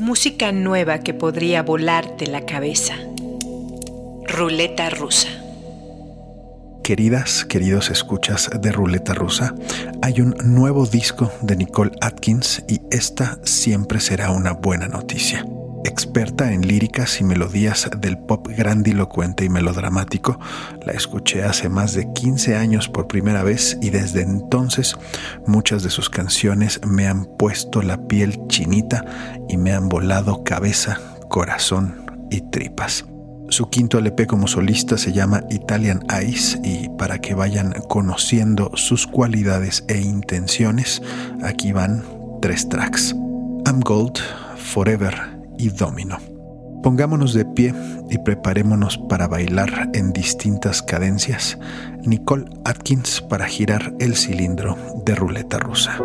Música 0.00 0.50
nueva 0.50 1.00
que 1.00 1.12
podría 1.12 1.62
volarte 1.62 2.26
la 2.26 2.46
cabeza. 2.46 2.94
Ruleta 4.26 4.88
rusa. 4.88 5.28
Queridas, 6.82 7.44
queridos 7.44 7.90
escuchas 7.90 8.48
de 8.62 8.72
Ruleta 8.72 9.12
Rusa, 9.12 9.54
hay 10.00 10.22
un 10.22 10.34
nuevo 10.42 10.86
disco 10.86 11.30
de 11.42 11.54
Nicole 11.54 11.92
Atkins 12.00 12.64
y 12.66 12.80
esta 12.90 13.40
siempre 13.44 14.00
será 14.00 14.30
una 14.30 14.52
buena 14.52 14.88
noticia. 14.88 15.44
Experta 15.82 16.52
en 16.52 16.66
líricas 16.66 17.20
y 17.20 17.24
melodías 17.24 17.88
del 17.98 18.18
pop 18.18 18.46
grandilocuente 18.48 19.46
y 19.46 19.48
melodramático, 19.48 20.38
la 20.84 20.92
escuché 20.92 21.42
hace 21.42 21.70
más 21.70 21.94
de 21.94 22.12
15 22.12 22.54
años 22.54 22.88
por 22.88 23.06
primera 23.06 23.42
vez 23.42 23.78
y 23.80 23.88
desde 23.88 24.20
entonces 24.20 24.96
muchas 25.46 25.82
de 25.82 25.88
sus 25.88 26.10
canciones 26.10 26.80
me 26.86 27.06
han 27.06 27.24
puesto 27.24 27.80
la 27.80 28.06
piel 28.06 28.46
chinita 28.48 29.06
y 29.48 29.56
me 29.56 29.72
han 29.72 29.88
volado 29.88 30.44
cabeza, 30.44 31.00
corazón 31.30 32.04
y 32.30 32.42
tripas. 32.42 33.06
Su 33.48 33.70
quinto 33.70 33.98
LP 33.98 34.26
como 34.26 34.48
solista 34.48 34.98
se 34.98 35.12
llama 35.12 35.44
Italian 35.48 36.04
Ice 36.24 36.60
y 36.62 36.90
para 36.90 37.20
que 37.20 37.34
vayan 37.34 37.72
conociendo 37.88 38.70
sus 38.74 39.06
cualidades 39.06 39.84
e 39.88 39.98
intenciones, 39.98 41.02
aquí 41.42 41.72
van 41.72 42.04
tres 42.42 42.68
tracks. 42.68 43.12
I'm 43.66 43.80
Gold, 43.80 44.18
Forever 44.56 45.39
y 45.60 45.68
domino. 45.68 46.18
Pongámonos 46.82 47.34
de 47.34 47.44
pie 47.44 47.74
y 48.08 48.16
preparémonos 48.18 48.96
para 48.96 49.28
bailar 49.28 49.90
en 49.92 50.12
distintas 50.12 50.82
cadencias. 50.82 51.58
Nicole 52.04 52.46
Atkins 52.64 53.20
para 53.20 53.46
girar 53.46 53.92
el 53.98 54.16
cilindro 54.16 54.78
de 55.04 55.14
ruleta 55.14 55.58
rusa. 55.58 55.98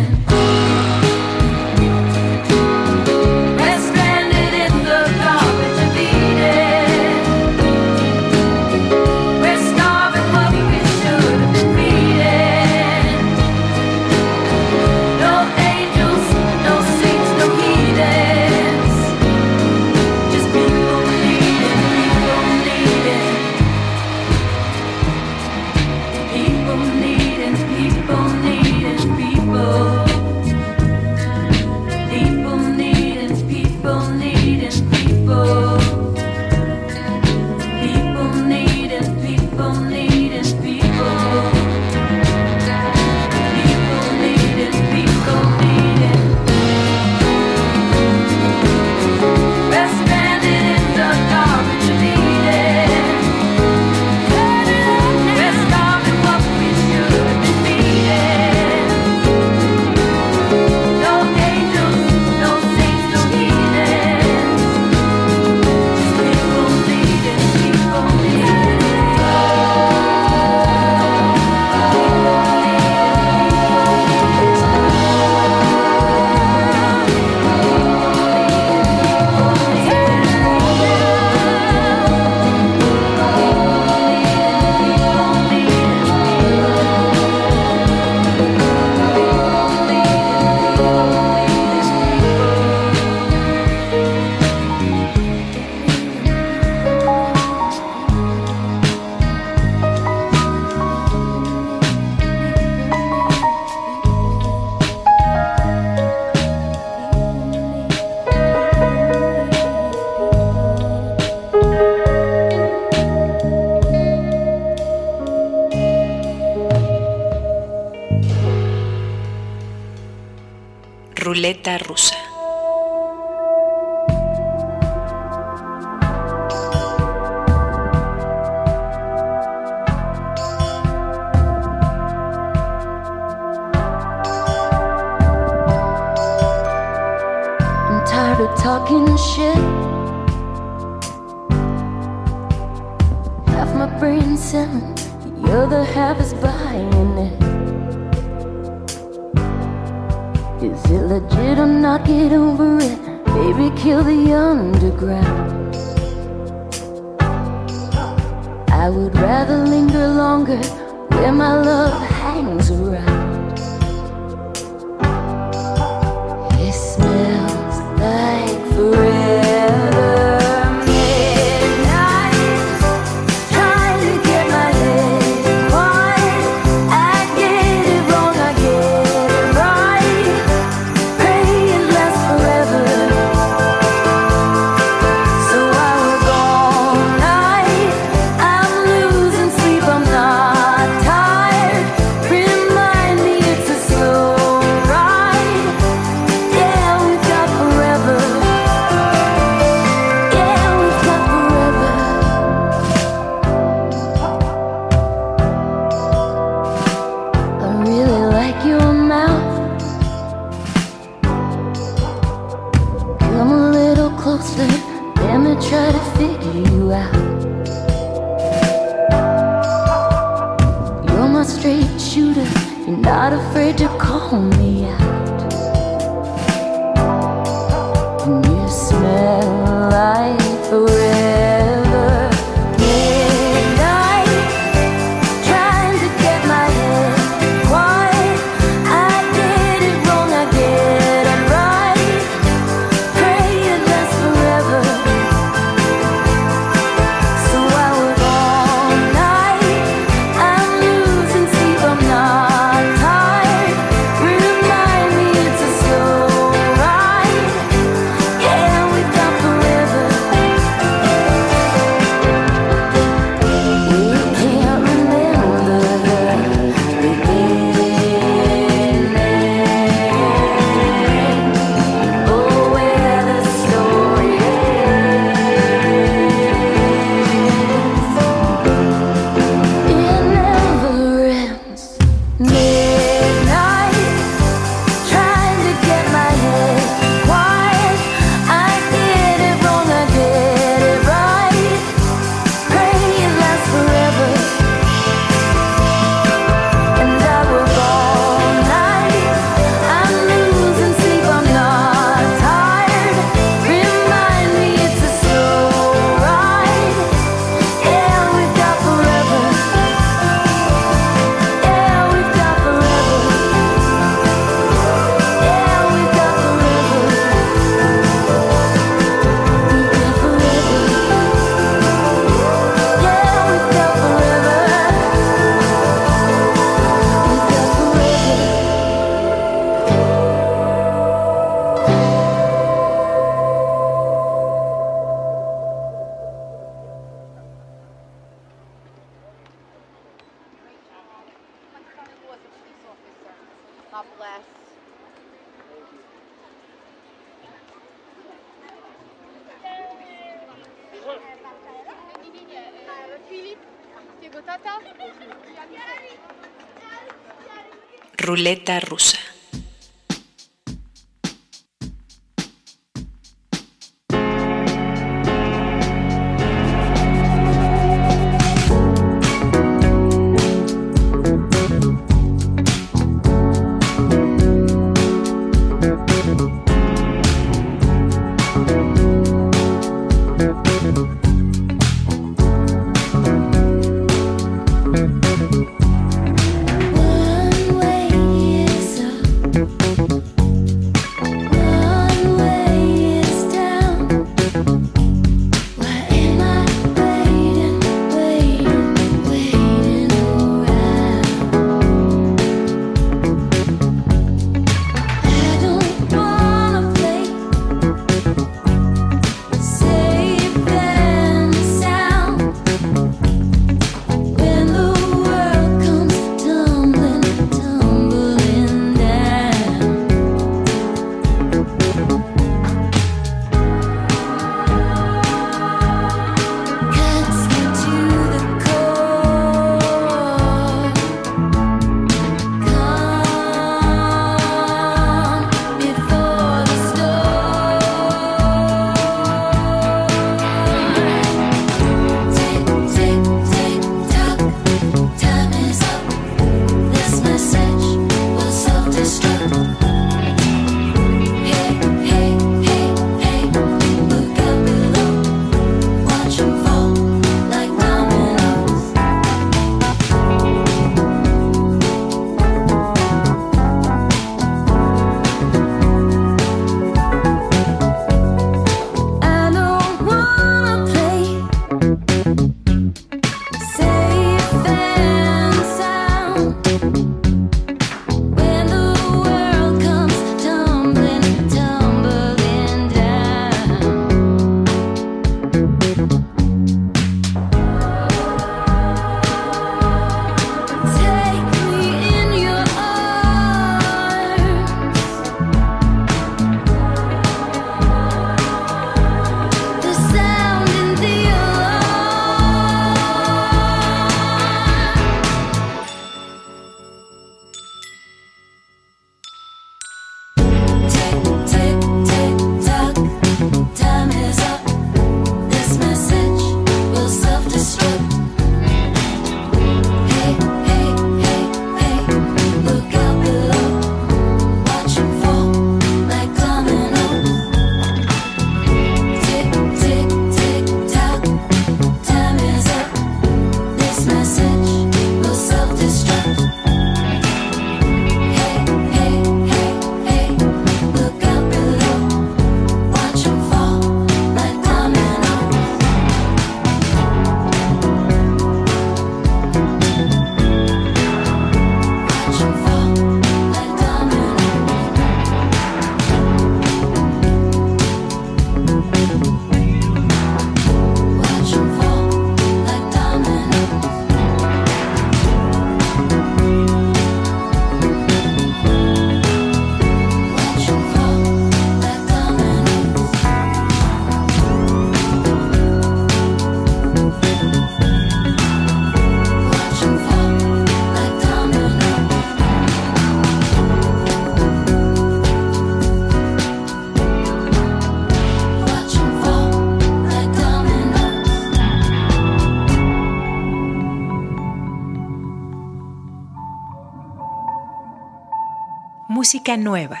Música 599.34 599.56
nueva. 599.56 600.00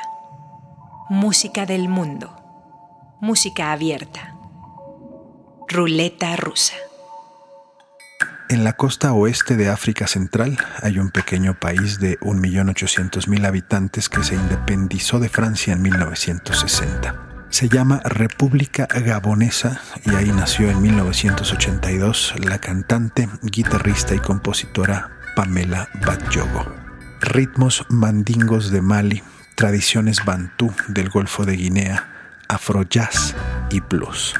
Música 1.10 1.66
del 1.66 1.88
mundo. 1.88 3.16
Música 3.20 3.72
abierta. 3.72 4.36
Ruleta 5.66 6.36
rusa. 6.36 6.74
En 8.48 8.62
la 8.62 8.74
costa 8.74 9.12
oeste 9.12 9.56
de 9.56 9.70
África 9.70 10.06
Central 10.06 10.56
hay 10.80 11.00
un 11.00 11.10
pequeño 11.10 11.58
país 11.58 11.98
de 11.98 12.16
1.800.000 12.20 13.44
habitantes 13.44 14.08
que 14.08 14.22
se 14.22 14.36
independizó 14.36 15.18
de 15.18 15.28
Francia 15.28 15.72
en 15.72 15.82
1960. 15.82 17.48
Se 17.50 17.68
llama 17.68 18.02
República 18.04 18.86
Gabonesa 18.86 19.80
y 20.06 20.14
ahí 20.14 20.28
nació 20.28 20.70
en 20.70 20.80
1982 20.80 22.34
la 22.38 22.60
cantante, 22.60 23.28
guitarrista 23.42 24.14
y 24.14 24.20
compositora 24.20 25.10
Pamela 25.34 25.88
Badjogo. 26.06 26.83
Ritmos 27.20 27.86
mandingos 27.88 28.70
de 28.70 28.82
Mali, 28.82 29.22
tradiciones 29.54 30.24
bantú 30.24 30.72
del 30.88 31.08
Golfo 31.08 31.44
de 31.44 31.56
Guinea, 31.56 32.08
afro-jazz 32.48 33.34
y 33.70 33.80
blues. 33.80 34.34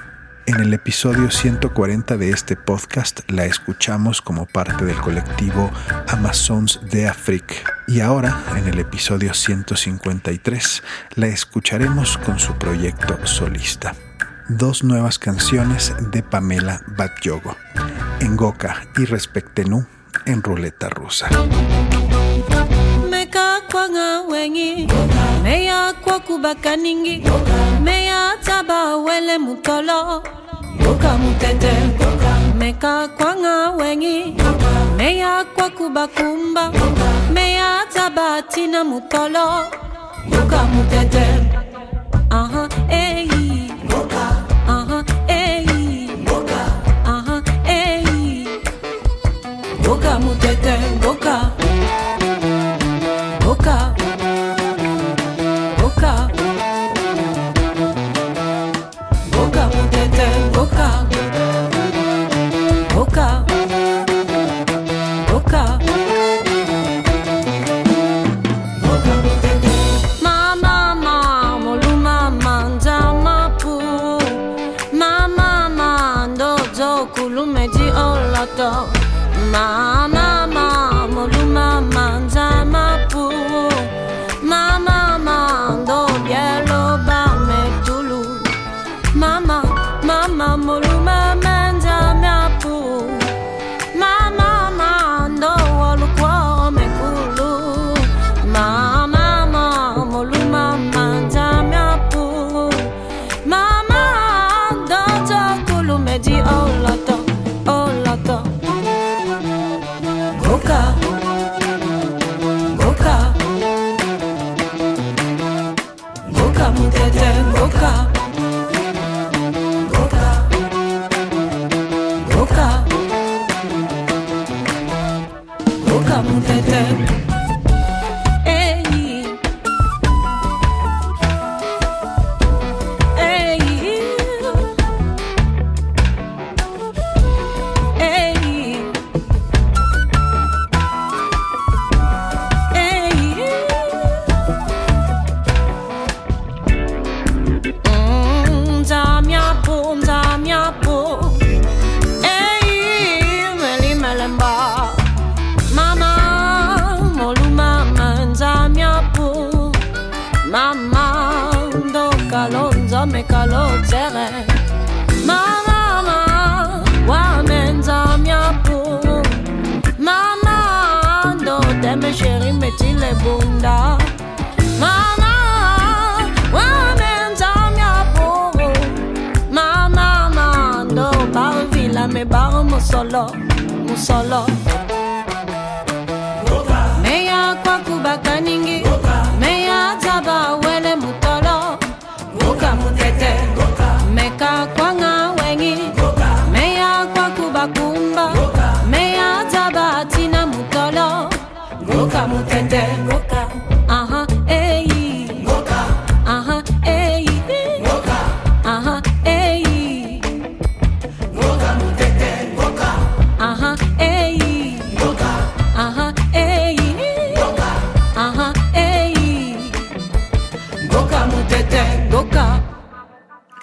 En 0.47 0.61
el 0.61 0.75
episodio 0.75 1.31
140 1.31 2.19
de 2.19 2.31
este 2.31 2.57
podcast 2.57 3.21
la 3.31 3.47
escuchamos 3.47 4.21
como 4.21 4.45
parte 4.45 4.85
del 4.85 5.01
colectivo 5.01 5.71
Amazons 6.09 6.81
de 6.91 7.09
Afrique 7.09 7.57
y 7.87 8.01
ahora 8.01 8.43
en 8.57 8.69
el 8.69 8.79
episodio 8.79 9.33
153 9.33 10.83
la 11.15 11.29
escucharemos 11.29 12.19
con 12.19 12.39
su 12.39 12.55
proyecto 12.59 13.27
solista. 13.27 13.95
Dos 14.49 14.85
nuevas 14.85 15.19
canciones 15.19 15.95
de 16.13 16.23
Pamela 16.23 16.83
Batyogo, 16.89 17.57
Goka 18.37 18.87
y 18.99 19.07
Respectenu 19.07 19.87
en 20.27 20.43
ruleta 20.43 20.91
rusa. 20.91 21.29
wanga 23.85 24.23
wengi. 24.31 24.89
Meya 25.43 25.93
kwa 26.05 26.21
kubaka 26.21 26.77
ningi 26.77 27.23
meya 27.85 28.33
taba 28.45 28.97
wele 28.97 29.39
mutolo, 29.39 30.23
koka 30.85 31.19
mutete 31.19 31.73
meka 32.59 33.09
kwanga 33.09 33.71
wengi. 33.71 34.35
Meya 34.97 35.45
kwa 35.55 35.71
kubakumba 35.71 36.73
meya 37.33 37.85
taba 37.95 38.43
tina 38.43 38.85
mutolo, 38.85 39.67
koka 40.31 40.63
mutete 40.65 41.27
aha 42.31 42.69
eh, 42.91 43.19
ehi 43.19 43.73
aha 44.69 45.05
eh, 45.29 45.67
ehi 45.69 46.11
aha 47.07 47.43
eh, 47.69 48.05
ehi 48.05 48.49
koka 49.87 50.19
mutete 50.19 50.75
koka 51.05 51.24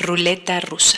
Ruleta 0.02 0.60
rusa. 0.60 0.98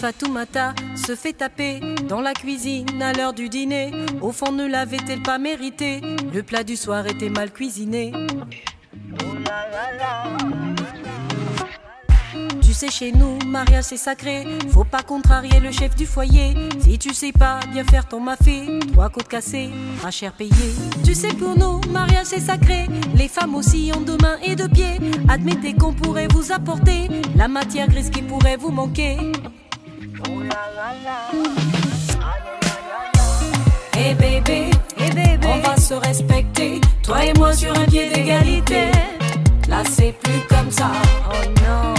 Fatoumata 0.00 0.74
se 0.94 1.16
fait 1.16 1.32
taper 1.32 1.80
dans 2.08 2.20
la 2.20 2.32
cuisine 2.32 3.02
à 3.02 3.12
l'heure 3.12 3.34
du 3.34 3.48
dîner, 3.48 3.90
au 4.22 4.30
fond 4.30 4.52
ne 4.52 4.64
l'avait-elle 4.64 5.22
pas 5.22 5.38
mérité? 5.38 6.00
Le 6.32 6.42
plat 6.42 6.62
du 6.62 6.76
soir 6.76 7.06
était 7.08 7.28
mal 7.28 7.52
cuisiné. 7.52 8.12
Sais, 12.78 12.90
chez 12.90 13.10
nous, 13.10 13.38
mariage 13.44 13.84
c'est 13.84 13.96
sacré. 13.96 14.46
Faut 14.70 14.84
pas 14.84 15.02
contrarier 15.02 15.58
le 15.58 15.72
chef 15.72 15.96
du 15.96 16.06
foyer. 16.06 16.54
Si 16.78 16.96
tu 16.96 17.12
sais 17.12 17.32
pas 17.32 17.58
bien 17.72 17.82
faire 17.82 18.06
ton 18.06 18.20
mafé, 18.20 18.78
trois 18.92 19.08
côtes 19.08 19.26
cassées, 19.26 19.70
un 20.04 20.10
cher 20.12 20.32
payé. 20.32 20.52
Tu 21.04 21.12
sais, 21.14 21.34
pour 21.34 21.58
nous, 21.58 21.80
mariage 21.90 22.26
c'est 22.26 22.40
sacré. 22.40 22.86
Les 23.16 23.26
femmes 23.26 23.56
aussi 23.56 23.90
ont 23.96 24.00
deux 24.00 24.16
mains 24.22 24.38
et 24.44 24.54
deux 24.54 24.68
pieds. 24.68 24.98
Admettez 25.28 25.74
qu'on 25.74 25.92
pourrait 25.92 26.28
vous 26.32 26.52
apporter 26.52 27.08
la 27.34 27.48
matière 27.48 27.88
grise 27.88 28.10
qui 28.10 28.22
pourrait 28.22 28.56
vous 28.56 28.70
manquer. 28.70 29.16
Hey 33.96 34.14
bébé, 34.14 34.70
hey 34.98 35.10
bébé, 35.10 35.46
on 35.48 35.58
va 35.66 35.76
se 35.76 35.94
respecter, 35.94 36.80
toi 37.02 37.24
et 37.24 37.32
moi 37.34 37.52
sur 37.52 37.76
un 37.76 37.84
pied 37.86 38.08
d'égalité. 38.10 38.92
Là 39.68 39.82
c'est 39.90 40.12
plus 40.22 40.40
comme 40.48 40.70
ça. 40.70 40.92
Oh 41.28 41.48
non, 41.66 41.94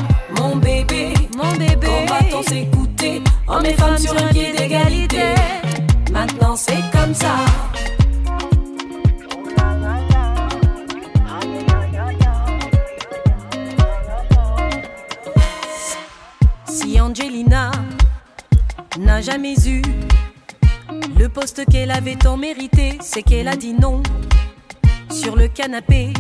mon 0.50 0.56
bébé, 0.58 1.14
mon 1.38 1.52
bébé, 1.52 1.88
on 1.88 2.06
va 2.06 2.24
tous 2.24 2.50
s'écouter, 2.50 3.22
hommes 3.48 3.66
et 3.66 3.74
femmes 3.74 3.98
sur 3.98 4.14
un 4.14 4.28
pied 4.30 4.52
d'égalité. 4.52 5.36
Maintenant 6.12 6.56
c'est 6.56 6.82
comme 6.92 7.14
ça. 7.14 7.36
Si 16.66 17.00
Angelina 17.00 17.72
n'a 18.98 19.22
jamais 19.22 19.56
eu 19.68 19.82
le 21.18 21.30
poste 21.30 21.66
qu'elle 21.70 21.92
avait 21.92 22.16
tant 22.16 22.38
mérité, 22.38 22.98
c'est 23.02 23.22
qu'elle 23.22 23.48
a 23.48 23.56
dit 23.56 23.74
non 23.74 24.02
sur 25.12 25.36
le 25.36 25.48
canapé. 25.48 26.14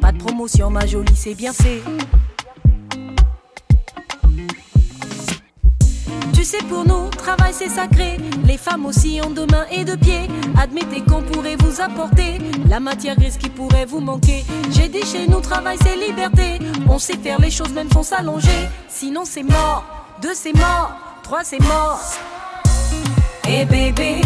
Pas 0.00 0.12
de 0.12 0.18
promotion, 0.18 0.70
ma 0.70 0.86
jolie, 0.86 1.16
c'est 1.16 1.34
bien 1.34 1.52
fait. 1.52 1.82
Sais, 6.44 6.58
pour 6.68 6.84
nous, 6.84 7.08
travail 7.08 7.54
c'est 7.54 7.70
sacré. 7.70 8.18
Les 8.44 8.58
femmes 8.58 8.84
aussi 8.84 9.18
ont 9.24 9.30
deux 9.30 9.46
mains 9.46 9.64
et 9.70 9.82
deux 9.82 9.96
pieds. 9.96 10.28
Admettez 10.60 11.00
qu'on 11.00 11.22
pourrait 11.22 11.56
vous 11.56 11.80
apporter 11.80 12.38
la 12.68 12.80
matière 12.80 13.16
grise 13.16 13.38
qui 13.38 13.48
pourrait 13.48 13.86
vous 13.86 14.00
manquer. 14.00 14.44
J'ai 14.70 14.88
dit 14.88 15.06
chez 15.06 15.26
nous, 15.26 15.40
travail 15.40 15.78
c'est 15.82 15.96
liberté. 15.96 16.58
On 16.86 16.98
sait 16.98 17.16
faire 17.16 17.40
les 17.40 17.50
choses, 17.50 17.72
même 17.72 17.90
sans 17.90 18.02
s'allonger. 18.02 18.68
Sinon, 18.88 19.22
c'est 19.24 19.42
mort. 19.42 19.84
Deux, 20.20 20.34
c'est 20.34 20.54
mort. 20.54 20.92
Trois, 21.22 21.44
c'est 21.44 21.60
mort. 21.60 21.98
Et 23.48 23.60
eh 23.62 23.64
bébé, 23.64 24.20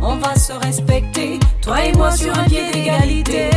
on 0.00 0.16
va 0.16 0.34
se 0.36 0.54
respecter. 0.54 1.38
Toi 1.60 1.84
et 1.84 1.92
moi 1.92 2.12
sur 2.12 2.36
un 2.36 2.44
pied 2.44 2.70
d'égalité. 2.72 3.50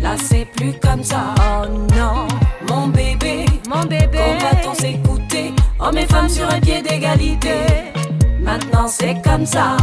Là, 0.00 0.14
c'est 0.16 0.44
plus 0.44 0.74
comme 0.80 1.02
ça. 1.02 1.34
Oh 1.40 1.66
non, 1.96 2.28
mon 2.68 2.86
bébé, 2.86 3.46
mon 3.68 3.82
bébé. 3.82 4.20
S'écouter? 4.78 5.25
Hommes 5.78 5.98
et 5.98 6.06
femmes 6.06 6.28
sur 6.28 6.48
un 6.48 6.60
pied 6.60 6.80
d'égalité. 6.80 7.58
Maintenant, 8.40 8.88
c'est 8.88 9.20
comme 9.22 9.44
ça. 9.44 9.76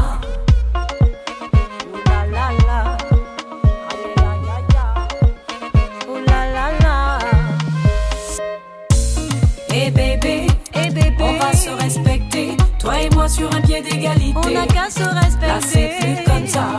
Eh 9.75 9.91
bébé, 9.91 10.47
eh 10.73 10.89
bébé, 10.89 11.15
on 11.19 11.33
va 11.33 11.53
se 11.53 11.69
respecter. 11.69 12.57
Toi 12.79 13.01
et 13.01 13.09
moi 13.11 13.27
sur 13.27 13.53
un 13.53 13.61
pied 13.61 13.81
d'égalité. 13.81 14.33
On 14.35 14.49
n'a 14.49 14.65
qu'à 14.65 14.89
se 14.89 15.03
respecter. 15.03 15.47
Là, 15.47 15.59
c'est 15.61 15.91
plus 15.99 16.23
comme 16.25 16.47
ça. 16.47 16.77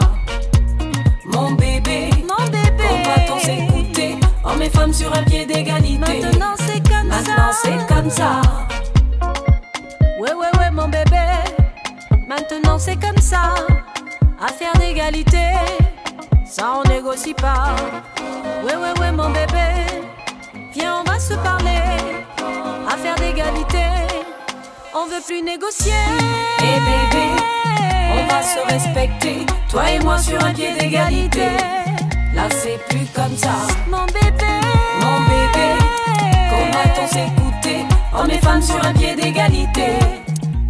Mon 1.27 1.53
bébé, 1.53 2.11
mon 2.23 2.45
bébé, 2.47 2.85
on 2.91 3.09
va 3.09 3.21
tous 3.27 3.47
s'écouter. 3.47 4.17
Hommes 4.45 4.63
et 4.63 4.71
femmes 4.71 4.93
sur 4.93 5.15
un 5.15 5.23
pied 5.23 5.47
d'égalité. 5.47 5.99
Maintenant, 5.99 6.55
c'est 6.59 6.83
comme 6.89 7.11
ça. 7.11 7.17
Maintenant, 7.21 7.53
c'est 7.63 7.95
comme 7.95 8.11
ça. 8.11 8.41
Maintenant, 12.55 12.79
c'est 12.79 12.95
comme 12.95 13.21
ça. 13.21 13.53
Affaire 14.41 14.73
d'égalité. 14.79 15.43
Ça, 16.47 16.75
on 16.77 16.89
négocie 16.89 17.35
pas. 17.35 17.75
Ouais, 18.65 18.77
ouais, 18.77 19.01
ouais, 19.01 19.11
mon 19.11 19.29
bébé. 19.31 19.67
Viens, 20.73 21.01
on 21.01 21.11
va 21.11 21.19
se 21.19 21.35
parler. 21.35 21.83
Affaire 22.89 23.17
d'égalité. 23.17 23.83
On 24.95 25.07
veut 25.07 25.21
plus 25.27 25.43
négocier. 25.43 25.95
Et 26.61 26.79
bébé, 26.79 27.27
on 28.13 28.33
va 28.33 28.41
se 28.43 28.73
respecter. 28.73 29.45
Toi 29.69 29.91
et 29.91 29.99
moi 29.99 30.19
sur 30.19 30.41
un 30.45 30.53
pied 30.53 30.77
d'égalité. 30.79 31.49
Là, 32.35 32.49
c'est 32.51 32.79
plus 32.89 33.07
comme 33.17 33.37
ça. 33.37 33.67
Mon 33.91 34.07
bébé, 34.07 34.61
mon 35.01 35.21
bébé. 35.23 35.75
Qu'on 36.51 36.71
va 36.71 36.85
tous 36.95 37.17
écouter. 37.17 37.85
Hommes 38.17 38.31
et 38.31 38.39
femmes 38.39 38.63
sur 38.63 38.81
un 38.85 38.93
pied 38.93 39.17
d'égalité. 39.17 39.99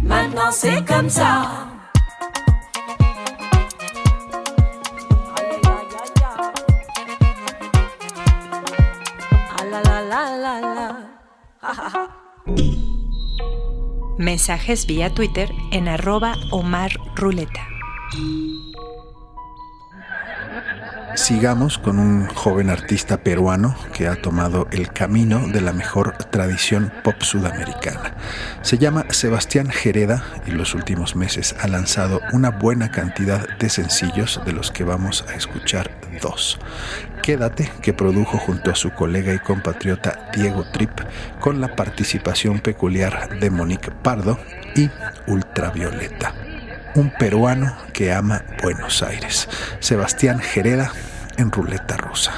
Maintenant, 0.01 0.51
c'est 0.51 0.83
comme 0.83 1.09
ça. 1.11 1.74
Mensajes 14.25 14.87
vía 14.87 15.13
Twitter 15.13 15.51
en 15.71 15.87
arroba 15.87 16.35
Omar 16.49 16.89
Ruleta. 17.15 17.67
Sigamos 21.13 21.77
con 21.77 21.99
un 21.99 22.25
joven 22.29 22.71
artista 22.71 23.17
peruano 23.17 23.75
que 23.93 24.07
ha 24.07 24.19
tomado 24.19 24.67
el 24.71 24.91
camino 24.91 25.47
de 25.47 25.61
la 25.61 25.73
mejor 25.73 26.17
tradición 26.31 26.91
pop 27.03 27.21
sudamericana. 27.21 28.15
Se 28.63 28.79
llama 28.79 29.05
Sebastián 29.11 29.69
Jereda 29.69 30.23
y 30.47 30.51
los 30.51 30.73
últimos 30.73 31.15
meses 31.15 31.55
ha 31.61 31.67
lanzado 31.67 32.19
una 32.33 32.49
buena 32.49 32.89
cantidad 32.89 33.47
de 33.59 33.69
sencillos 33.69 34.41
de 34.43 34.53
los 34.53 34.71
que 34.71 34.83
vamos 34.83 35.23
a 35.29 35.35
escuchar 35.35 36.01
dos. 36.19 36.59
Quédate, 37.25 37.71
que 37.81 37.91
produjo 37.91 38.37
junto 38.37 38.69
a 38.69 38.75
su 38.75 38.91
colega 38.91 39.33
y 39.33 39.39
compatriota 39.39 40.29
Diego 40.31 40.63
Trip, 40.71 40.91
con 41.39 41.59
la 41.59 41.75
participación 41.75 42.59
peculiar 42.59 43.39
de 43.39 43.49
Monique 43.49 43.89
Pardo 43.89 44.37
y 44.75 44.91
Ultravioleta 45.25 46.35
un 46.95 47.09
peruano 47.09 47.75
que 47.91 48.13
ama 48.13 48.43
Buenos 48.63 49.03
Aires. 49.03 49.49
Sebastián 49.79 50.39
Jereda 50.39 50.91
en 51.37 51.51
Ruleta 51.51 51.97
Rusa. 51.97 52.33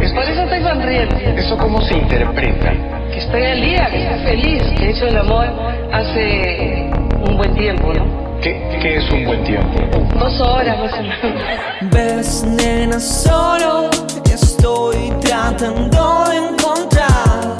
¿Les 0.00 0.12
parece 0.12 0.44
estoy 0.44 0.62
sonriendo? 0.62 1.16
¿Eso 1.16 1.58
cómo 1.58 1.80
se 1.82 1.94
interpreta? 1.94 2.72
Que 3.10 3.18
estoy 3.18 3.42
al 3.42 3.60
día, 3.60 3.86
que 3.90 4.02
estoy 4.02 4.24
feliz, 4.24 4.62
que 4.78 4.84
he 4.84 4.90
hecho 4.90 5.06
el 5.06 5.18
amor 5.18 5.46
hace 5.92 6.90
un 7.28 7.36
buen 7.36 7.54
tiempo, 7.54 7.92
¿no? 7.92 8.21
¿Qué, 8.42 8.60
qué 8.82 8.96
es 8.96 9.08
un 9.12 9.24
buen 9.24 9.44
tiempo? 9.44 9.78
Dos 10.18 10.40
horas 10.40 10.92
o 10.92 11.02
menos. 11.02 11.92
Ves, 11.92 12.42
nena, 12.42 12.98
solo 12.98 13.88
estoy 14.24 15.12
tratando 15.20 16.24
de 16.28 16.36
encontrar. 16.38 17.56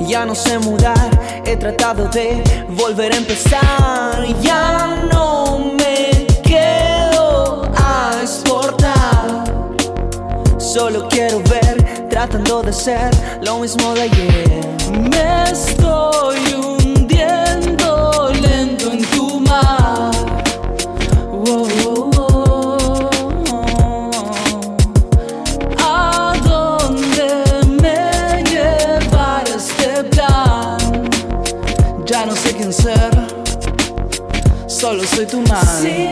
Ya 0.00 0.24
no 0.26 0.34
sé 0.34 0.58
mudar, 0.58 1.08
he 1.46 1.56
tratado 1.56 2.08
de 2.08 2.42
volver 2.70 3.12
a 3.12 3.16
empezar. 3.16 4.26
Ya 4.40 4.96
no 5.12 5.60
me 5.78 6.26
quedo 6.42 7.70
a 7.76 8.14
exportar. 8.20 9.44
Solo 10.58 11.06
quiero 11.08 11.40
ver, 11.42 12.08
tratando 12.08 12.62
de 12.62 12.72
ser 12.72 13.10
lo 13.42 13.58
mismo 13.58 13.94
de 13.94 14.02
ayer. 14.02 14.60
Me 14.90 15.44
estoy 15.44 16.81
solo 35.28 35.46
soy 35.46 36.11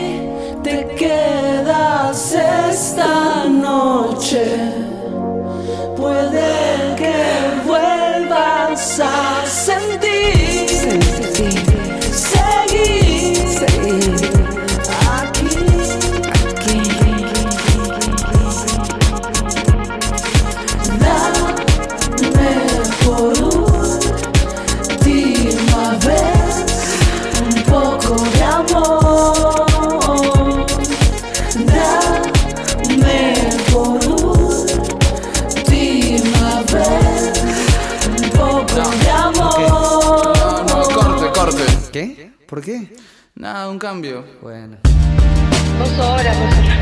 ¿Por 42.61 42.67
qué? 42.67 42.93
Nada, 43.33 43.69
un 43.69 43.79
cambio. 43.79 44.23
Bueno. 44.39 44.77
Dos 44.83 45.97
horas, 45.97 46.37
dos 46.37 46.53
horas. 46.53 46.77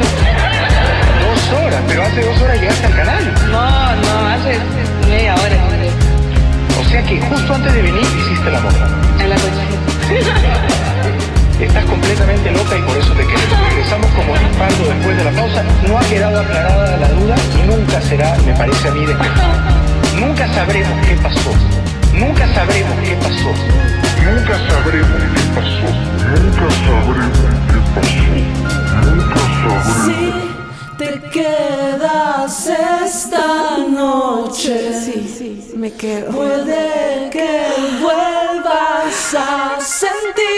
Dos 1.23 1.57
horas, 1.57 1.81
pero 1.87 2.03
hace 2.03 2.21
dos 2.21 2.41
horas 2.41 2.59
llegaste 2.59 2.85
al 2.85 2.95
canal. 2.97 3.33
No, 3.49 3.95
no, 3.95 4.27
hace 4.27 4.59
media 5.07 5.35
hora. 5.35 5.55
O 6.81 6.83
sea 6.83 7.01
que 7.03 7.21
justo 7.21 7.53
antes 7.53 7.73
de 7.73 7.81
venir 7.81 8.03
hiciste 8.03 8.51
la 8.51 8.59
moda. 8.59 8.89
En 9.21 9.29
la 9.29 9.35
noche. 9.37 9.63
Estás 11.61 11.85
completamente 11.85 12.51
loca 12.51 12.77
y 12.77 12.81
por 12.81 12.97
eso 12.97 13.13
te 13.13 13.25
queremos. 13.25 13.69
Regresamos 13.69 14.11
como 14.11 14.35
respaldo 14.35 14.83
después 14.83 15.15
de 15.15 15.23
la 15.23 15.31
pausa. 15.31 15.63
No 15.87 15.97
ha 15.97 16.01
quedado 16.09 16.41
aclarada 16.41 16.97
la 16.97 17.07
duda 17.07 17.35
y 17.55 17.67
nunca 17.69 18.01
será, 18.01 18.35
me 18.45 18.53
parece 18.53 18.85
a 18.85 18.91
mí, 18.91 19.05
despejada. 19.05 19.79
Nunca 20.19 20.45
sabremos 20.53 21.07
qué 21.07 21.15
pasó. 21.23 21.53
Nunca 22.11 22.53
sabremos 22.53 22.99
qué 22.99 23.15
pasó. 23.15 23.98
Nunca 24.25 24.55
sabremos 24.69 25.21
qué 25.33 25.43
pasó. 25.55 25.89
Nunca 26.29 26.67
sabremos 26.85 27.49
qué 27.69 27.79
pasó. 27.95 28.33
Nunca 29.05 29.41
sabremos. 29.61 30.05
Si 30.05 30.21
te 30.97 31.11
quedas 31.31 32.67
esta 32.67 33.47
noche, 33.89 34.75
Sí, 35.03 35.73
me 35.75 35.91
quedo. 35.93 36.31
puede 36.31 37.29
que 37.31 37.67
vuelvas 38.01 39.35
a 39.35 39.79
sentir, 39.79 40.48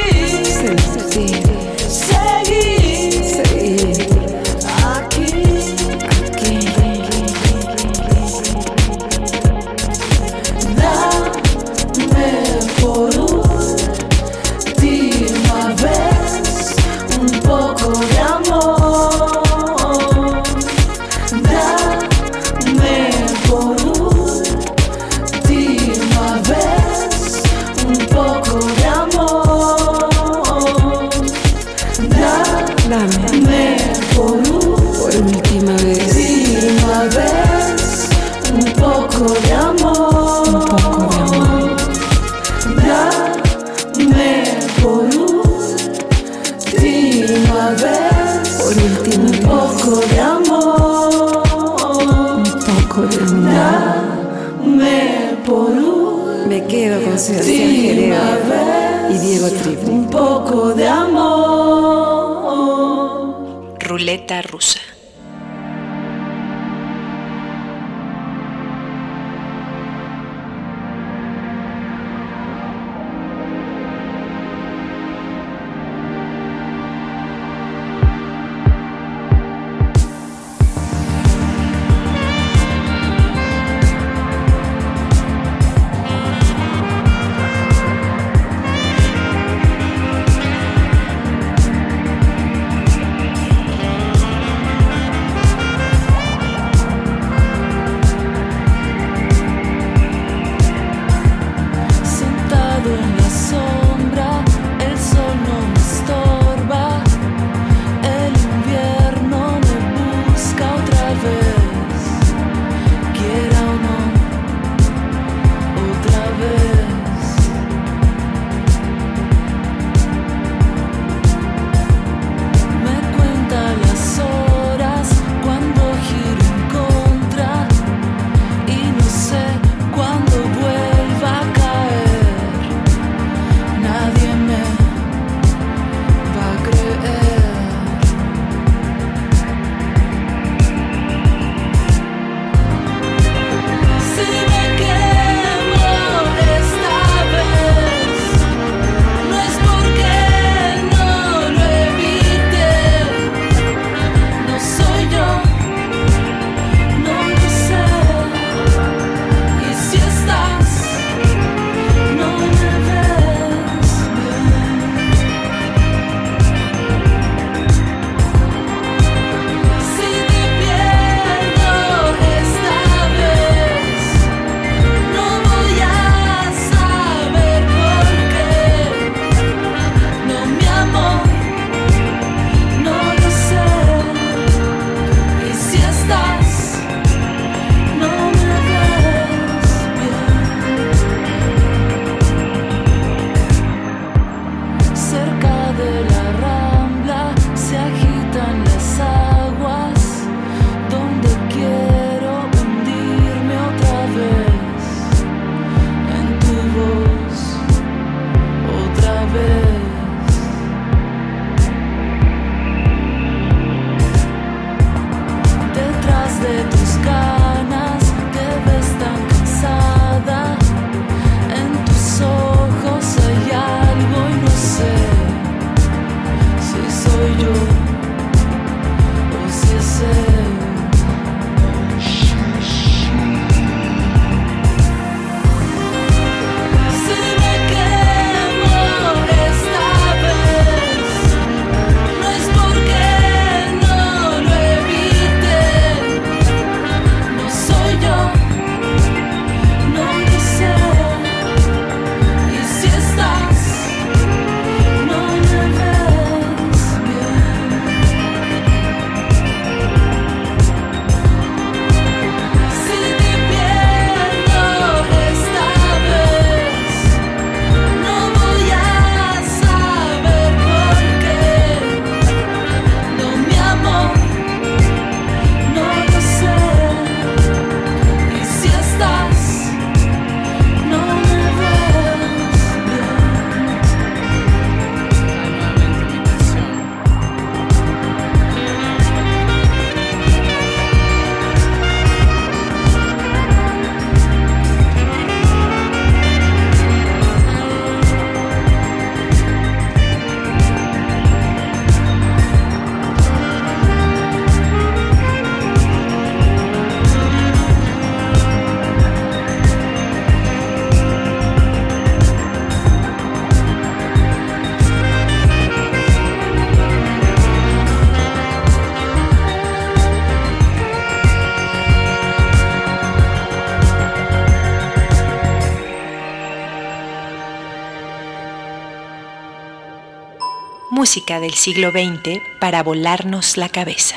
música 331.12 331.41
del 331.41 331.56
siglo 331.56 331.91
XX 331.91 332.39
para 332.62 332.84
volarnos 332.84 333.58
la 333.58 333.67
cabeza. 333.67 334.15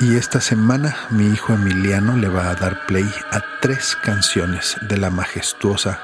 Y 0.00 0.16
esta 0.16 0.40
semana 0.40 0.96
mi 1.10 1.26
hijo 1.26 1.52
Emiliano 1.52 2.16
le 2.16 2.26
va 2.26 2.50
a 2.50 2.56
dar 2.56 2.84
play 2.86 3.08
a 3.30 3.40
tres 3.62 3.94
canciones 3.94 4.76
de 4.88 4.96
la 4.96 5.08
majestuosa 5.10 6.00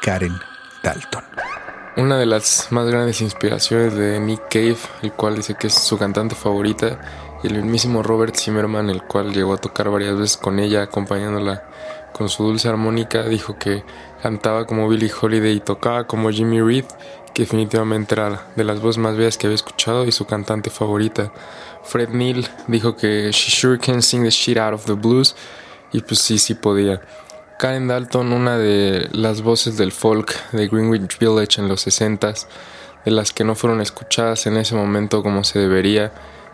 Karen 0.00 0.38
Dalton. 0.84 1.24
Una 1.96 2.18
de 2.18 2.26
las 2.26 2.68
más 2.70 2.86
grandes 2.86 3.20
inspiraciones 3.20 3.96
de 3.96 4.20
Nick 4.20 4.42
Cave, 4.48 4.78
el 5.02 5.12
cual 5.12 5.34
dice 5.34 5.56
que 5.56 5.66
es 5.66 5.74
su 5.74 5.98
cantante 5.98 6.36
favorita, 6.36 7.00
y 7.42 7.48
el 7.48 7.54
mismísimo 7.54 8.04
Robert 8.04 8.36
Zimmerman, 8.36 8.90
el 8.90 9.02
cual 9.02 9.32
llegó 9.32 9.54
a 9.54 9.60
tocar 9.60 9.90
varias 9.90 10.16
veces 10.16 10.36
con 10.36 10.60
ella, 10.60 10.82
acompañándola 10.82 11.64
con 12.12 12.28
su 12.28 12.44
dulce 12.44 12.68
armónica, 12.68 13.24
dijo 13.24 13.58
que 13.58 13.82
cantaba 14.22 14.66
como 14.66 14.88
Billie 14.88 15.10
Holiday 15.12 15.56
y 15.56 15.60
tocaba 15.60 16.06
como 16.06 16.30
Jimmy 16.30 16.60
Reed, 16.60 16.84
que 17.34 17.42
definitivamente 17.42 18.14
era 18.14 18.46
de 18.54 18.62
las 18.62 18.80
voces 18.80 18.98
más 18.98 19.16
bellas 19.16 19.36
que 19.36 19.48
había 19.48 19.56
escuchado 19.56 20.06
y 20.06 20.12
su 20.12 20.26
cantante 20.26 20.70
favorita. 20.70 21.32
Fred 21.82 22.10
Neil 22.10 22.46
dijo 22.68 22.96
que 22.96 23.30
she 23.32 23.50
sure 23.50 23.78
can 23.78 24.00
sing 24.00 24.22
the 24.22 24.30
shit 24.30 24.58
out 24.58 24.74
of 24.74 24.84
the 24.84 24.92
blues 24.92 25.34
y 25.92 26.00
pues 26.00 26.20
sí, 26.20 26.38
sí 26.38 26.54
podía. 26.54 27.00
Karen 27.58 27.88
Dalton, 27.88 28.32
una 28.32 28.58
de 28.58 29.08
las 29.12 29.42
voces 29.42 29.76
del 29.76 29.92
folk 29.92 30.34
de 30.52 30.68
Greenwich 30.68 31.18
Village 31.18 31.60
en 31.60 31.68
los 31.68 31.86
60s, 31.86 32.46
de 33.04 33.10
las 33.10 33.32
que 33.32 33.44
no 33.44 33.54
fueron 33.54 33.80
escuchadas 33.80 34.46
en 34.46 34.56
ese 34.56 34.74
momento 34.74 35.22
como 35.22 35.42
se 35.44 35.58
debería, 35.58 36.12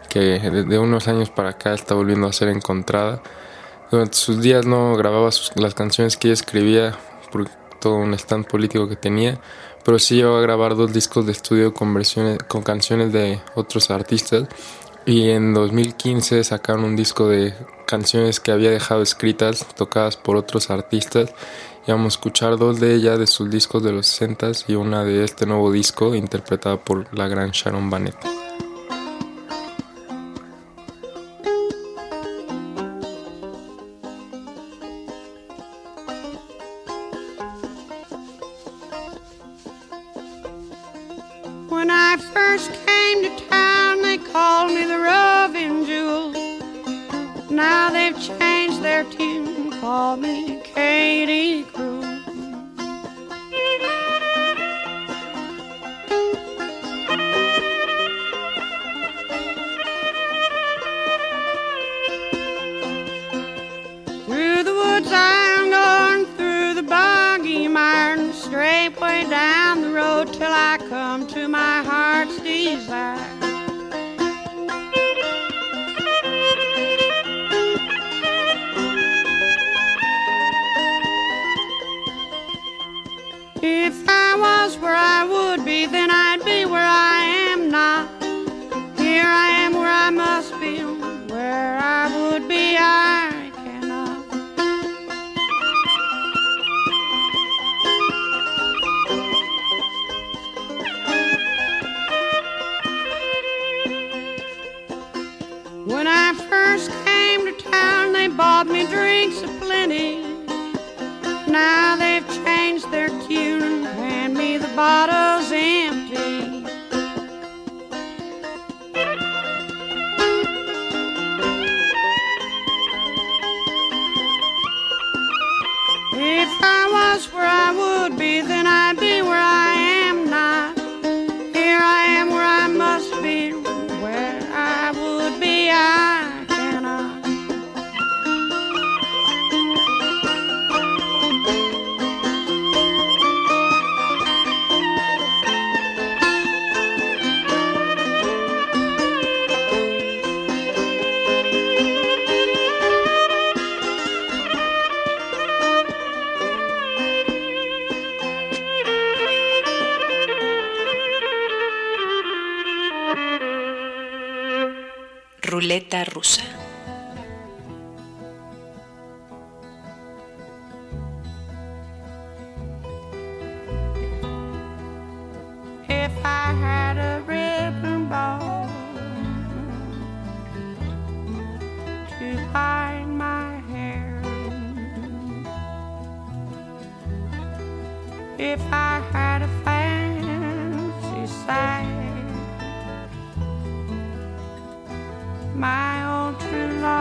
que 0.08 0.20
de 0.40 0.78
unos 0.78 1.06
años 1.08 1.28
para 1.30 1.50
acá 1.50 1.74
está 1.74 1.94
volviendo 1.94 2.26
a 2.26 2.32
ser 2.32 2.48
encontrada. 2.48 3.22
Durante 3.90 4.16
sus 4.16 4.40
días 4.40 4.66
no 4.66 4.96
grababa 4.96 5.30
las 5.54 5.74
canciones 5.74 6.16
que 6.16 6.28
ella 6.28 6.34
escribía 6.34 6.98
por 7.30 7.48
todo 7.80 7.96
un 7.96 8.14
stand 8.14 8.46
político 8.46 8.88
que 8.88 8.96
tenía, 8.96 9.40
pero 9.84 9.98
sí 9.98 10.16
llegó 10.16 10.36
a 10.36 10.40
grabar 10.40 10.76
dos 10.76 10.92
discos 10.92 11.26
de 11.26 11.32
estudio 11.32 11.72
con, 11.72 11.92
versiones, 11.94 12.38
con 12.44 12.62
canciones 12.62 13.12
de 13.12 13.40
otros 13.54 13.90
artistas 13.90 14.48
y 15.08 15.30
en 15.30 15.54
2015 15.54 16.44
sacaron 16.44 16.84
un 16.84 16.94
disco 16.94 17.28
de 17.28 17.54
canciones 17.86 18.40
que 18.40 18.52
había 18.52 18.70
dejado 18.70 19.00
escritas, 19.00 19.66
tocadas 19.74 20.18
por 20.18 20.36
otros 20.36 20.68
artistas. 20.68 21.32
Y 21.86 21.90
vamos 21.90 22.12
a 22.12 22.16
escuchar 22.18 22.58
dos 22.58 22.78
de 22.78 22.94
ellas 22.94 23.18
de 23.18 23.26
sus 23.26 23.48
discos 23.48 23.82
de 23.82 23.92
los 23.92 24.06
60 24.06 24.52
y 24.68 24.74
una 24.74 25.04
de 25.04 25.24
este 25.24 25.46
nuevo 25.46 25.72
disco 25.72 26.14
interpretada 26.14 26.76
por 26.76 27.06
la 27.16 27.26
gran 27.26 27.52
Sharon 27.52 27.88
Bannett. 27.88 28.47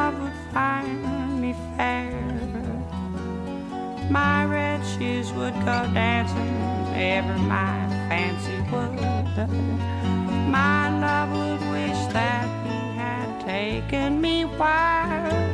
Love 0.08 0.22
would 0.22 0.54
find 0.54 1.42
me 1.42 1.54
fair. 1.76 2.14
My 4.10 4.46
red 4.46 4.82
shoes 4.86 5.34
would 5.34 5.54
go 5.66 5.78
dancing 5.94 6.56
ever 6.96 7.38
my 7.38 7.76
fancy 8.08 8.58
would. 8.72 9.50
My 10.50 10.98
love 11.04 11.30
would 11.32 11.72
wish 11.72 12.02
that 12.14 12.48
he 12.66 12.98
had 12.98 13.42
taken 13.42 14.22
me 14.22 14.46
while 14.46 15.47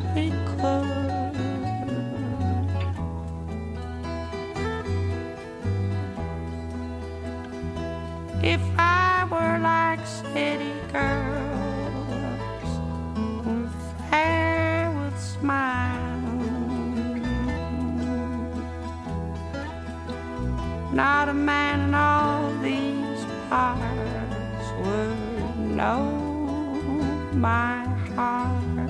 my 27.43 27.83
heart. 28.15 28.89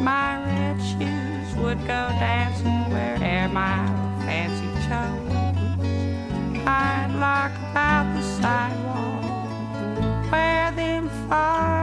My 0.00 0.30
red 0.46 0.78
shoes 0.80 1.56
would 1.56 1.80
go 1.80 2.02
dancing 2.22 2.84
where'er 2.92 3.48
my 3.48 3.84
fancy 4.24 4.70
chose. 4.86 6.62
I'd 6.64 7.10
lock 7.18 7.52
about 7.72 8.06
the 8.14 8.22
sidewalk 8.22 9.24
wear 10.30 10.70
them 10.70 11.08
fine 11.28 11.73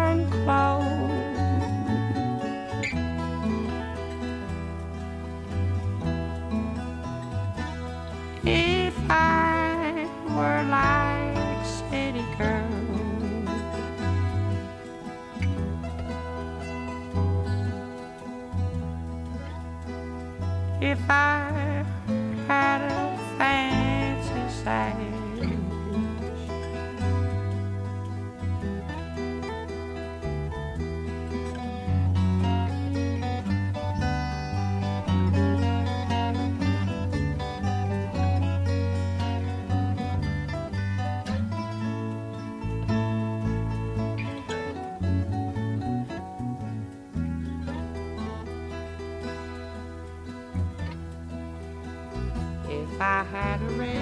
If 20.91 21.09
I 21.09 21.60
I 53.21 53.23
had 53.23 53.61
a 53.61 53.65
ribbon 53.65 54.00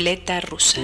Ruleta 0.00 0.40
rusa. 0.40 0.80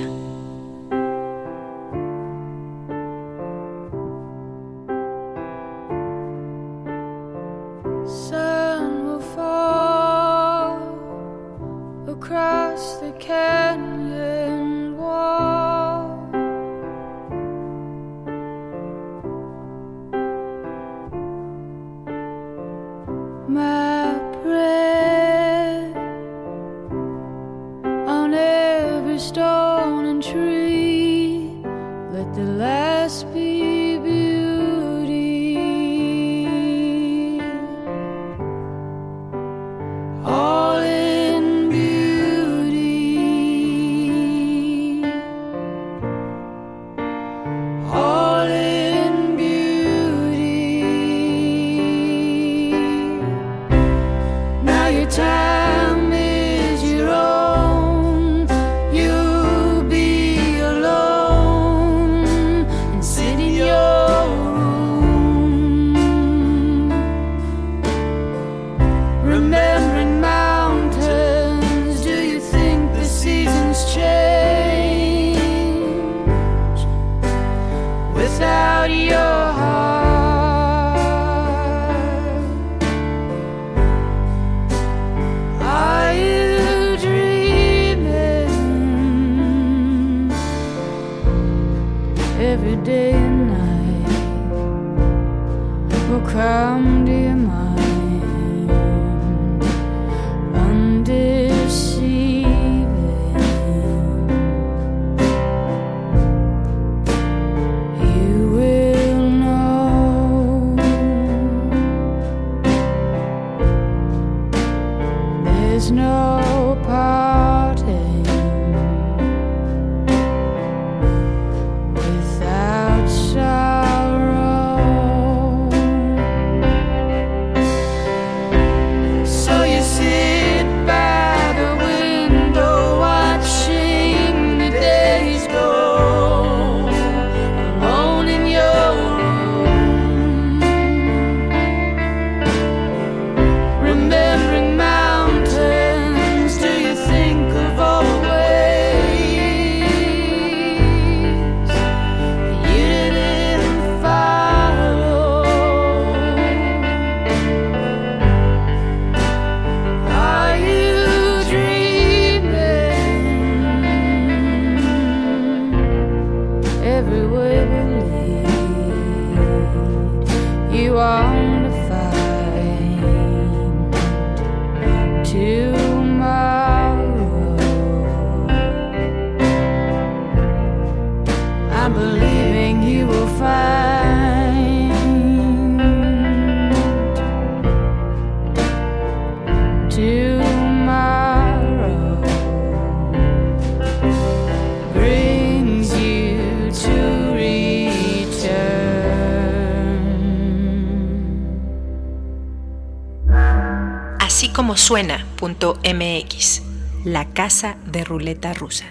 suena.mx, 204.86 206.62
la 207.04 207.24
casa 207.30 207.76
de 207.90 208.04
ruleta 208.04 208.54
rusa. 208.54 208.84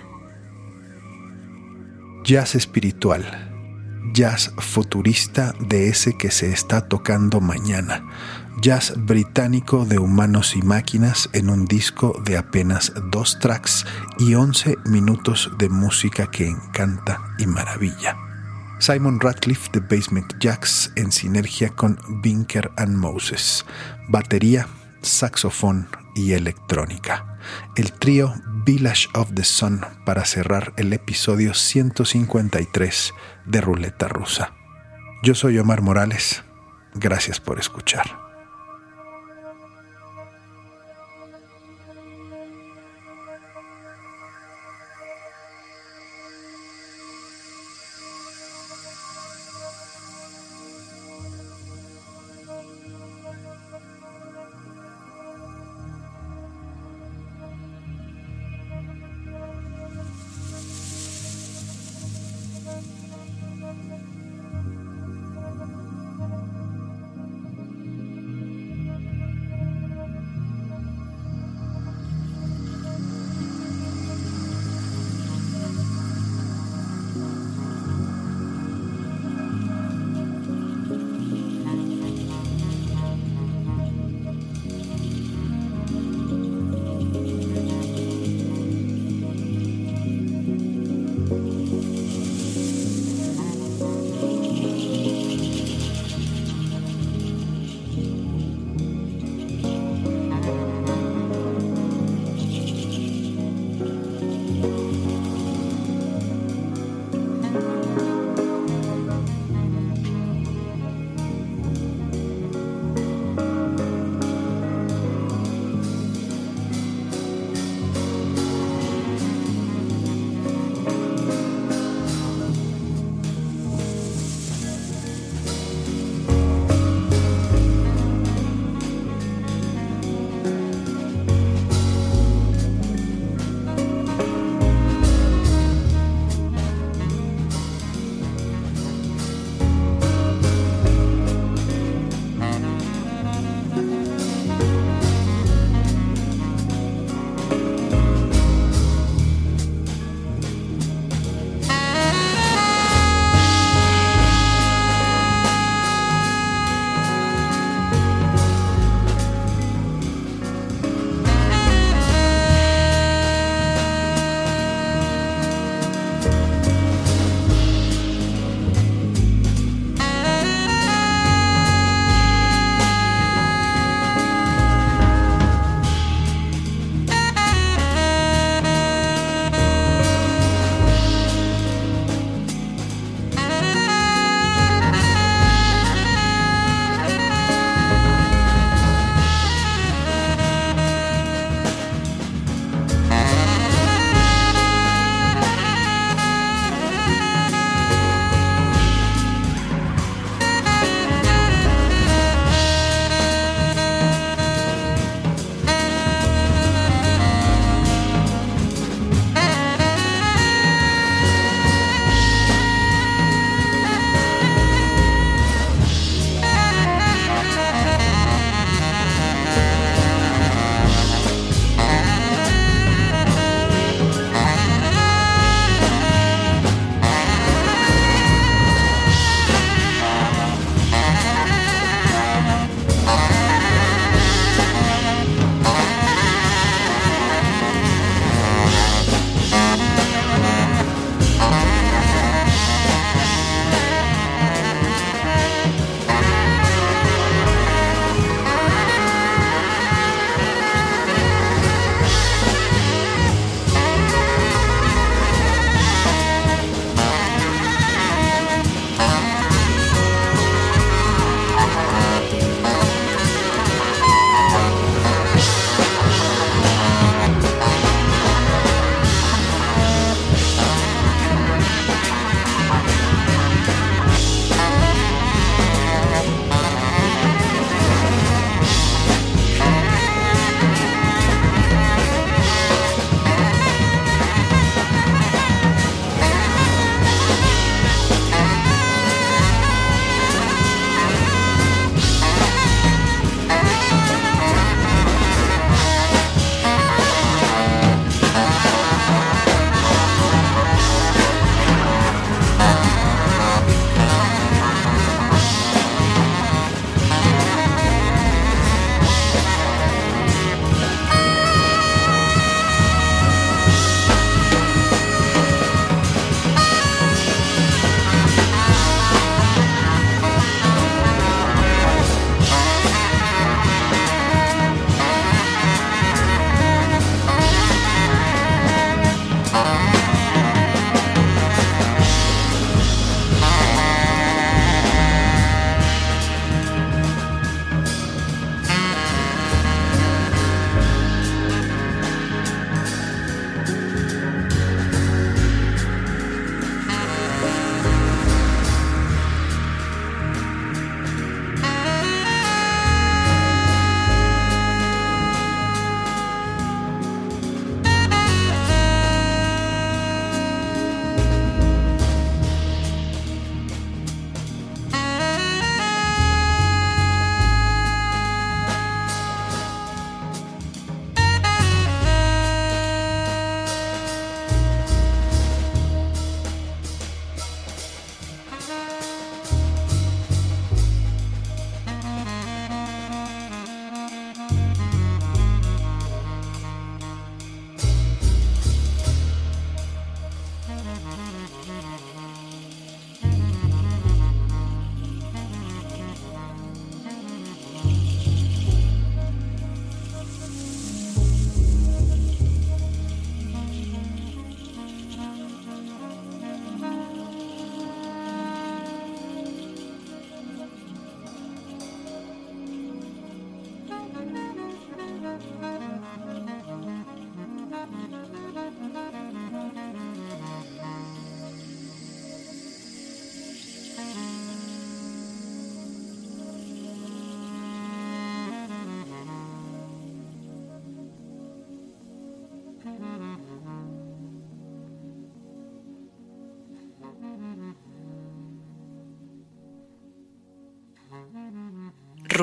Jazz 2.25 2.55
espiritual, 2.55 3.23
jazz 4.13 4.51
futurista 4.57 5.53
de 5.57 5.87
ese 5.87 6.17
que 6.17 6.31
se 6.31 6.51
está 6.51 6.89
tocando 6.89 7.39
mañana, 7.39 8.03
jazz 8.61 8.93
británico 8.97 9.85
de 9.85 9.97
humanos 9.97 10.57
y 10.57 10.61
máquinas 10.63 11.29
en 11.31 11.49
un 11.49 11.63
disco 11.63 12.21
de 12.25 12.35
apenas 12.35 12.91
dos 13.09 13.39
tracks 13.39 13.85
y 14.19 14.35
11 14.35 14.75
minutos 14.87 15.49
de 15.57 15.69
música 15.69 16.29
que 16.29 16.49
encanta 16.49 17.21
y 17.37 17.47
maravilla. 17.47 18.17
Simon 18.79 19.21
Ratcliffe 19.21 19.69
de 19.71 19.79
Basement 19.79 20.33
Jacks 20.41 20.91
en 20.97 21.13
sinergia 21.13 21.69
con 21.69 21.97
Binker 22.21 22.69
and 22.75 22.97
Moses, 22.97 23.65
batería, 24.09 24.67
saxofón 25.05 25.87
y 26.15 26.33
electrónica. 26.33 27.39
El 27.75 27.93
trío 27.93 28.33
Village 28.65 29.07
of 29.13 29.33
the 29.33 29.43
Sun 29.43 29.81
para 30.05 30.25
cerrar 30.25 30.73
el 30.77 30.91
episodio 30.93 31.53
153 31.53 33.13
de 33.45 33.61
Ruleta 33.61 34.07
Rusa. 34.07 34.53
Yo 35.23 35.35
soy 35.35 35.59
Omar 35.59 35.81
Morales. 35.81 36.43
Gracias 36.95 37.39
por 37.39 37.59
escuchar. 37.59 38.24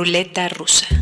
Ruleta 0.03 0.49
rusa. 0.49 1.02